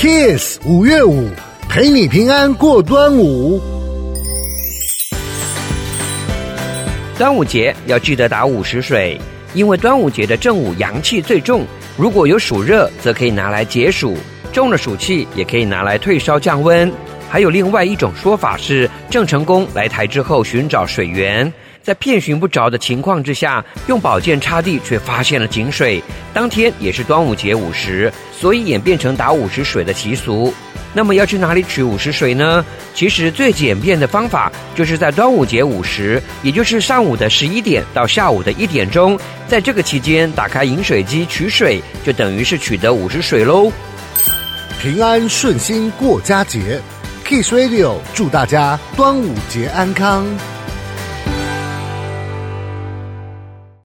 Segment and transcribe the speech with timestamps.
[0.00, 1.28] Kiss 五月五，
[1.68, 3.60] 陪你平安过端午。
[7.18, 9.20] 端午节要记得打午时水，
[9.52, 11.66] 因为端午节的正午阳气最重。
[11.98, 14.14] 如果有暑热，则可以拿来解暑；
[14.54, 16.90] 中了暑气，也可以拿来退烧降温。
[17.28, 21.52] 还有另外一种说法是，郑成功来台之后寻找水源，
[21.82, 26.02] 在遍寻不着的情况之下，用宝剑插地，却发现了井水。
[26.32, 30.52] 当天也是端午节午时，所以演变成打午时水的习俗。
[30.92, 32.64] 那么要去哪里取午时水呢？
[32.94, 43.70] 其实最简便的方法，就是在端午节午时，也就是上午的十一点到下午的一点钟，在这个期间打开饮水机取水，就等于是取得午时水喽。
[44.82, 46.80] 平安顺心过佳节
[47.24, 50.26] ，Kiss Radio 祝大家端午节安康。